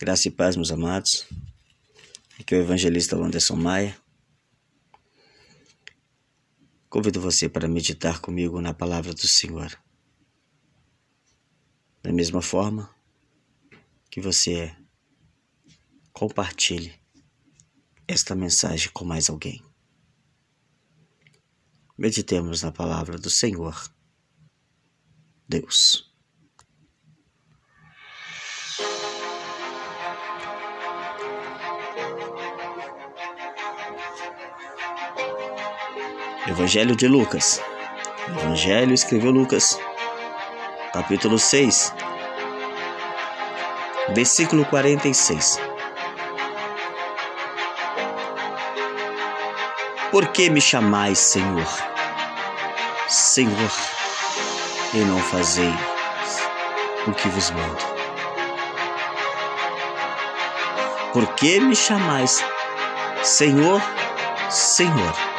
[0.00, 1.26] Graça e paz, meus amados.
[2.38, 4.00] Aqui é o evangelista Anderson Maia.
[6.88, 9.78] Convido você para meditar comigo na palavra do Senhor.
[12.02, 12.88] Da mesma forma
[14.10, 14.74] que você
[16.14, 16.98] compartilhe
[18.08, 19.62] esta mensagem com mais alguém.
[21.98, 23.94] Meditemos na palavra do Senhor.
[25.46, 26.09] Deus.
[36.46, 37.62] Evangelho de Lucas.
[38.28, 39.78] Evangelho escreveu Lucas,
[40.92, 41.92] capítulo 6,
[44.14, 45.60] versículo 46.
[50.10, 51.66] Por que me chamais Senhor?
[53.06, 53.72] Senhor,
[54.94, 55.74] e não fazeis
[57.06, 57.90] o que vos mando.
[61.12, 62.42] Por que me chamais
[63.22, 63.82] Senhor,
[64.48, 65.29] Senhor?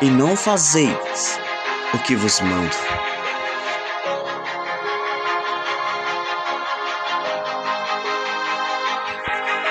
[0.00, 1.40] E não fazeis
[1.92, 2.76] o que vos mando.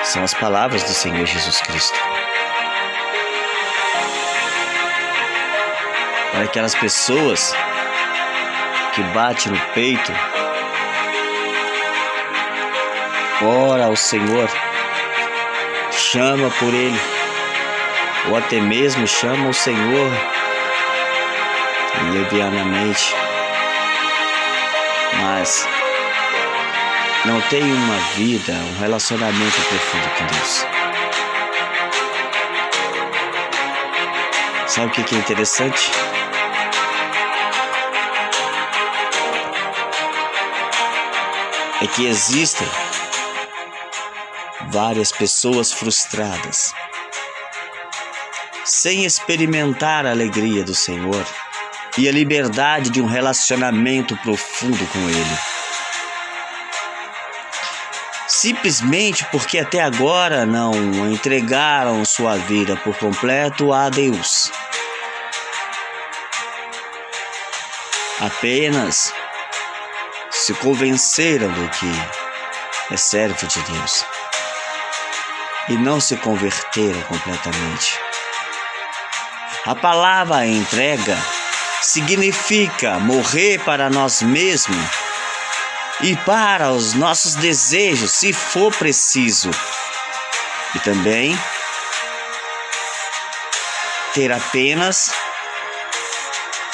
[0.04, 1.98] São as palavras do Senhor Jesus Cristo.
[6.32, 7.54] Para aquelas pessoas
[8.94, 10.12] que batem no peito,
[13.42, 14.50] ora ao Senhor,
[15.92, 17.17] chama por Ele
[18.26, 20.12] ou até mesmo chama o Senhor
[22.12, 23.14] levianamente,
[25.22, 25.68] mas
[27.26, 30.66] não tem uma vida, um relacionamento profundo com Deus.
[34.68, 35.92] Sabe o que é interessante?
[41.82, 42.68] É que existem
[44.70, 46.74] várias pessoas frustradas
[48.68, 51.26] sem experimentar a alegria do Senhor
[51.98, 55.38] e a liberdade de um relacionamento profundo com Ele.
[58.28, 60.74] Simplesmente porque até agora não
[61.10, 64.52] entregaram sua vida por completo a Deus.
[68.20, 69.14] Apenas
[70.30, 74.06] se convenceram de que é servo de Deus
[75.70, 78.07] e não se converteram completamente.
[79.66, 81.18] A palavra entrega
[81.82, 84.78] significa morrer para nós mesmos
[86.02, 89.50] e para os nossos desejos, se for preciso.
[90.76, 91.38] E também
[94.14, 95.12] ter apenas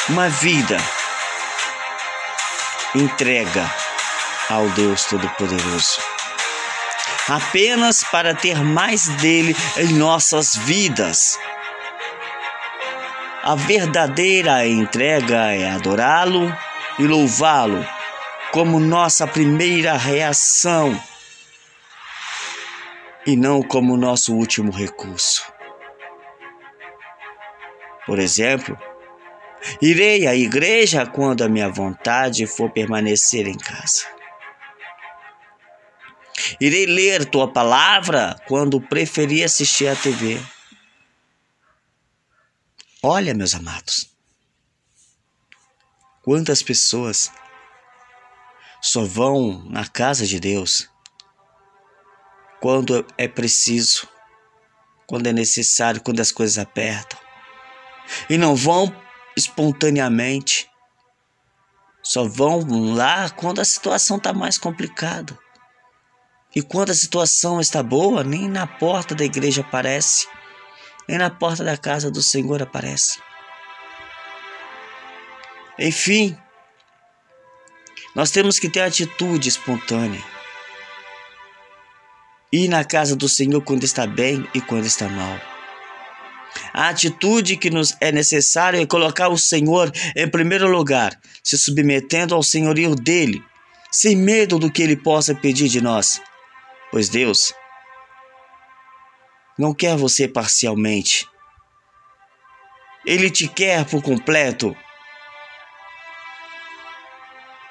[0.09, 0.77] uma vida
[2.95, 3.69] entrega
[4.49, 6.01] ao Deus Todo-Poderoso.
[7.29, 11.39] Apenas para ter mais dele em nossas vidas.
[13.45, 16.49] A verdadeira entrega é adorá-lo
[16.97, 17.85] e louvá-lo
[18.53, 20.97] como nossa primeira reação
[23.27, 25.43] e não como nosso último recurso.
[28.05, 28.77] Por exemplo,
[29.81, 34.05] irei à igreja quando a minha vontade for permanecer em casa.
[36.61, 40.39] Irei ler tua palavra quando preferir assistir à TV.
[43.05, 44.09] Olha, meus amados,
[46.23, 47.29] quantas pessoas
[48.81, 50.89] só vão na casa de Deus
[52.61, 54.07] quando é preciso,
[55.05, 57.19] quando é necessário, quando as coisas apertam,
[58.29, 58.95] e não vão
[59.35, 60.71] espontaneamente,
[62.01, 65.37] só vão lá quando a situação está mais complicada.
[66.55, 70.25] E quando a situação está boa, nem na porta da igreja aparece
[71.07, 73.19] nem na porta da casa do Senhor aparece.
[75.77, 76.37] Enfim,
[78.15, 80.23] nós temos que ter atitude espontânea.
[82.51, 85.39] Ir na casa do Senhor quando está bem e quando está mal.
[86.71, 92.35] A atitude que nos é necessária é colocar o Senhor em primeiro lugar, se submetendo
[92.35, 93.43] ao senhorio dele,
[93.91, 96.21] sem medo do que ele possa pedir de nós.
[96.91, 97.53] Pois Deus
[99.57, 101.27] não quer você parcialmente.
[103.05, 104.75] Ele te quer por completo.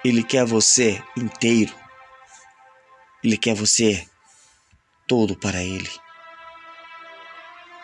[0.05, 1.75] Ele quer você inteiro.
[3.25, 4.07] Ele quer você
[5.07, 5.91] todo para Ele.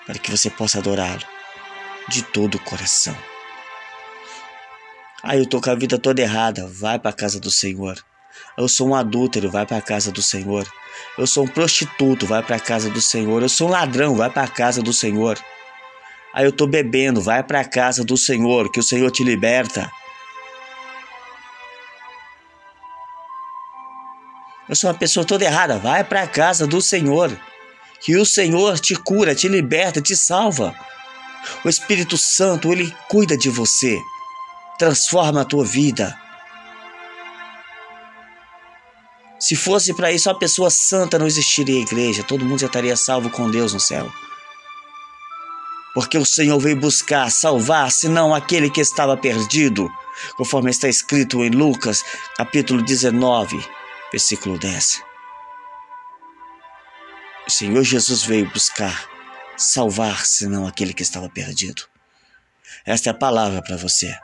[0.06, 1.22] Para que você possa adorá-lo
[2.08, 3.16] de todo o coração.
[5.22, 6.66] Ah, eu tô com a vida toda errada.
[6.66, 8.02] Vai para a casa do Senhor.
[8.56, 10.66] Eu sou um adúltero, vai para a casa do Senhor.
[11.16, 13.42] Eu sou um prostituto, vai para a casa do Senhor.
[13.42, 15.38] Eu sou um ladrão, vai para a casa do Senhor.
[16.34, 19.90] Aí eu tô bebendo, vai para a casa do Senhor, que o Senhor te liberta.
[24.68, 27.34] Eu sou uma pessoa toda errada, vai para a casa do Senhor,
[28.00, 30.74] que o Senhor te cura, te liberta, te salva.
[31.64, 33.98] O Espírito Santo, ele cuida de você,
[34.78, 36.14] transforma a tua vida.
[39.48, 43.30] Se fosse para isso, a pessoa santa não existiria igreja, todo mundo já estaria salvo
[43.30, 44.12] com Deus no céu.
[45.94, 49.88] Porque o Senhor veio buscar, salvar, senão aquele que estava perdido,
[50.36, 52.04] conforme está escrito em Lucas,
[52.36, 53.58] capítulo 19,
[54.12, 55.02] versículo 10.
[57.46, 59.08] O Senhor Jesus veio buscar,
[59.56, 61.84] salvar, senão aquele que estava perdido.
[62.84, 64.14] Esta é a palavra para você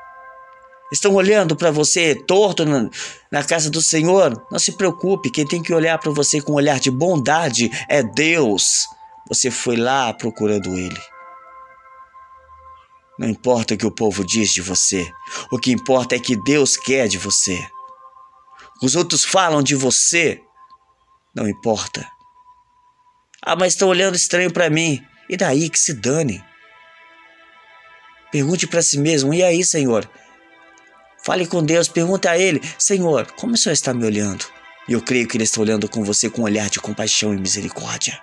[0.92, 2.88] estão olhando para você torto na,
[3.31, 6.56] na, casa do Senhor, não se preocupe, quem tem que olhar para você com um
[6.56, 8.86] olhar de bondade é Deus.
[9.28, 11.00] Você foi lá procurando Ele.
[13.19, 15.08] Não importa o que o povo diz de você,
[15.50, 17.64] o que importa é que Deus quer de você.
[18.82, 20.40] Os outros falam de você,
[21.34, 22.04] não importa.
[23.40, 25.00] Ah, mas estão olhando estranho para mim.
[25.28, 26.44] E daí que se dane?
[28.32, 30.10] Pergunte para si mesmo: e aí, Senhor?
[31.25, 34.44] Fale com Deus, pergunte a Ele: Senhor, como o Senhor está me olhando?
[34.87, 37.38] E eu creio que Ele está olhando com você com um olhar de compaixão e
[37.38, 38.21] misericórdia.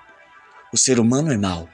[0.72, 1.68] O ser humano é mau.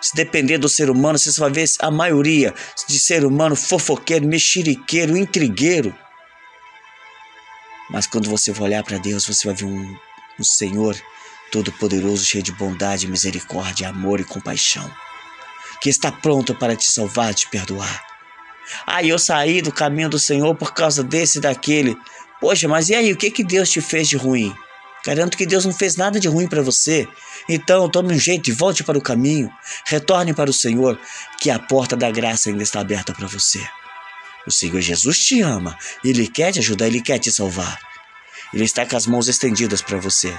[0.00, 2.52] Se depender do ser humano, você vai ver a maioria
[2.88, 5.96] de ser humano fofoqueiro, mexeriqueiro, intrigueiro.
[7.88, 9.96] Mas quando você vai olhar para Deus, você vai ver um,
[10.40, 11.00] um Senhor
[11.52, 14.90] todo-poderoso, cheio de bondade, misericórdia, amor e compaixão,
[15.80, 18.13] que está pronto para te salvar, te perdoar.
[18.86, 21.96] Aí eu saí do caminho do Senhor por causa desse e daquele.
[22.40, 24.54] Poxa, mas e aí, o que, que Deus te fez de ruim?
[25.04, 27.06] Garanto que Deus não fez nada de ruim para você.
[27.48, 29.50] Então, tome um jeito e volte para o caminho.
[29.86, 30.98] Retorne para o Senhor,
[31.40, 33.60] que a porta da graça ainda está aberta para você.
[34.46, 35.76] O Senhor Jesus te ama.
[36.02, 37.78] Ele quer te ajudar, ele quer te salvar.
[38.52, 40.34] Ele está com as mãos estendidas para você.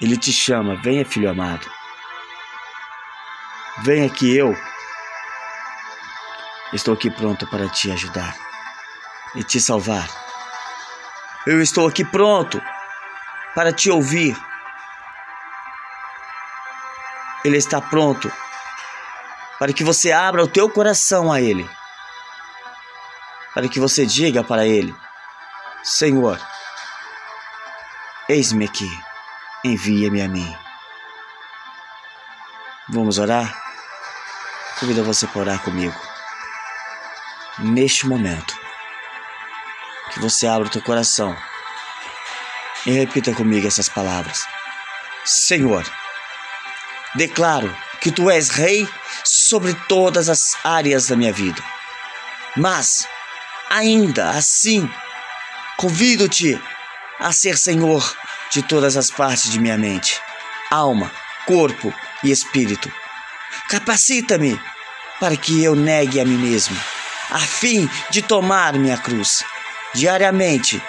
[0.00, 1.66] Ele te chama, venha, filho amado.
[3.84, 4.56] Venha que eu
[6.72, 8.36] Estou aqui pronto para te ajudar
[9.36, 10.08] e te salvar.
[11.46, 12.60] Eu estou aqui pronto
[13.54, 14.36] para te ouvir.
[17.44, 18.30] Ele está pronto
[19.60, 21.68] para que você abra o teu coração a Ele,
[23.54, 24.94] para que você diga para Ele:
[25.84, 26.40] Senhor,
[28.28, 28.90] eis-me aqui,
[29.64, 30.56] envia-me a mim.
[32.88, 33.56] Vamos orar?
[34.80, 36.05] Convido você para orar comigo
[37.58, 38.56] neste momento.
[40.12, 41.36] Que você abra o teu coração
[42.84, 44.46] e repita comigo essas palavras.
[45.24, 45.84] Senhor,
[47.14, 48.88] declaro que tu és rei
[49.24, 51.62] sobre todas as áreas da minha vida.
[52.56, 53.06] Mas,
[53.68, 54.88] ainda assim,
[55.76, 56.60] convido-te
[57.18, 58.16] a ser Senhor
[58.50, 60.20] de todas as partes de minha mente,
[60.70, 61.10] alma,
[61.46, 61.92] corpo
[62.22, 62.90] e espírito.
[63.68, 64.60] Capacita-me
[65.18, 66.76] para que eu negue a mim mesmo
[67.36, 69.44] a fim de tomar minha cruz
[69.94, 70.82] diariamente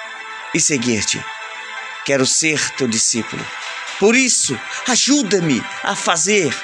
[0.54, 1.24] e seguir-te.
[2.06, 3.46] Quero ser teu discípulo.
[4.00, 4.58] Por isso,
[4.88, 6.56] ajuda-me a fazer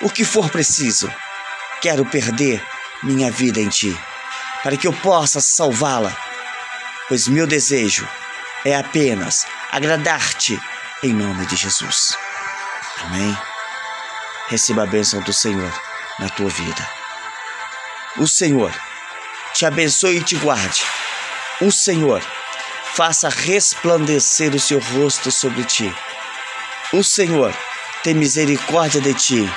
[0.00, 1.12] o que for preciso.
[1.80, 2.64] Quero perder
[3.02, 3.98] minha vida em ti,
[4.62, 6.16] para que eu possa salvá-la,
[7.08, 8.08] pois meu desejo
[8.64, 10.60] é apenas agradar-te
[11.02, 12.16] em nome de Jesus.
[13.06, 13.36] Amém.
[14.46, 15.72] Receba a bênção do Senhor
[16.20, 16.88] na tua vida.
[18.18, 18.72] O Senhor
[19.62, 20.82] te abençoe e te guarde.
[21.60, 22.20] O Senhor
[22.94, 25.94] faça resplandecer o seu rosto sobre ti.
[26.92, 27.54] O Senhor
[28.02, 29.52] tem misericórdia de ti.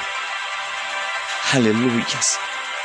[1.56, 2.38] Aleluias.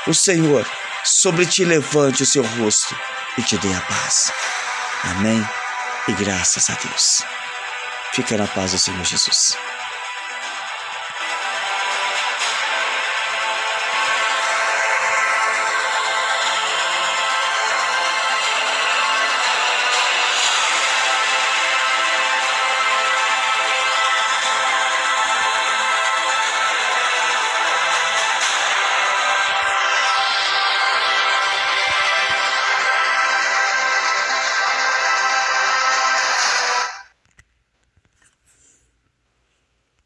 [0.07, 0.67] O Senhor
[1.05, 2.99] sobre ti levante o seu rosto
[3.37, 4.33] e te dê a paz.
[5.05, 5.47] Amém.
[6.09, 7.23] E graças a Deus.
[8.15, 9.59] Fica na paz do Senhor Jesus.